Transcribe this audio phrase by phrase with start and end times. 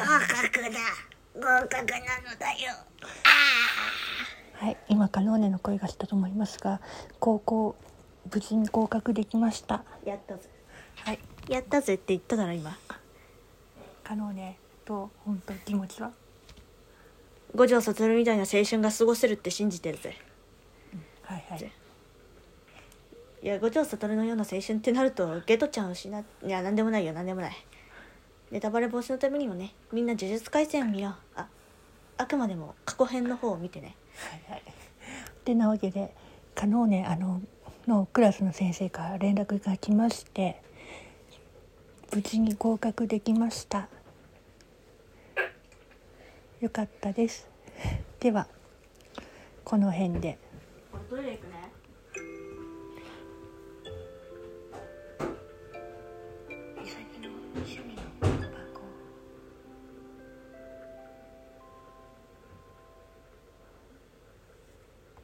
[0.00, 0.70] 格だ。
[1.34, 1.98] 合格な
[2.30, 2.74] のだよ。
[4.52, 6.80] はい、今カノーネの声がしたと思いますが、
[7.18, 7.76] 高校
[8.32, 9.84] 無事に合格できました。
[10.04, 10.48] やったぜ。
[10.96, 11.18] はい、
[11.48, 12.76] やったぜって言っただろ今。
[14.02, 16.12] カノーネと本当気持ちは？
[17.54, 20.16] 五条悟みたいな青春が過ごせるって信じてるぜ。
[21.22, 21.72] はいはい。
[23.42, 27.66] いや五条悟のような青春ってなるとゲトちゃんを失っいやなんでもないよなんでもない
[28.54, 31.48] ネタバレ防止のためにもねみんな呪術廻戦を見ようあ
[32.16, 34.62] あくまでも過去編の方を見てねはいはい。
[35.44, 36.14] てなわけで、
[36.54, 37.42] カノーネあの
[37.86, 40.62] のクラスの先生から連絡が来まして、
[42.14, 43.88] 無事に合格できました。
[46.60, 47.46] よかったです。
[48.20, 48.48] では
[49.64, 50.38] この辺で。
[51.10, 51.73] トイレ行くね